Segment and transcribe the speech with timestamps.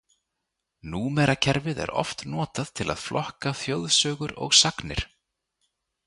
[0.93, 5.05] Númerakerfið er oft notað til að flokka þjóðsögur og sagnir.